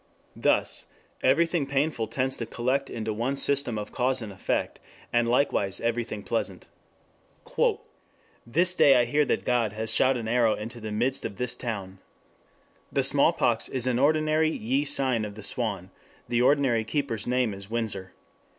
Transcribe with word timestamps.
Thus 0.35 0.87
everything 1.21 1.67
painful 1.67 2.07
tends 2.07 2.35
to 2.37 2.47
collect 2.47 2.89
into 2.89 3.13
one 3.13 3.35
system 3.35 3.77
of 3.77 3.91
cause 3.91 4.19
and 4.23 4.33
effect, 4.33 4.79
and 5.13 5.27
likewise 5.27 5.79
everything 5.79 6.23
pleasant. 6.23 6.67
"IId 7.45 7.45
IIm 7.45 7.57
(1675) 8.45 8.51
This 8.51 8.73
day 8.73 8.95
I 8.95 9.05
hear 9.05 9.25
that 9.25 9.45
G[od] 9.45 9.73
has 9.73 9.93
shot 9.93 10.17
an 10.17 10.27
arrow 10.27 10.55
into 10.55 10.79
the 10.81 10.91
midst 10.91 11.23
of 11.23 11.35
this 11.37 11.53
Town. 11.55 11.99
The 12.91 13.03
small 13.03 13.31
pox 13.31 13.69
is 13.69 13.85
in 13.85 13.99
an 13.99 13.99
ordinary 13.99 14.49
ye 14.49 14.85
sign 14.85 15.23
of 15.23 15.35
the 15.35 15.43
Swan, 15.43 15.91
the 16.27 16.41
ordinary 16.41 16.83
Keepers 16.83 17.27
name 17.27 17.53
is 17.53 17.69
Windsor. 17.69 18.13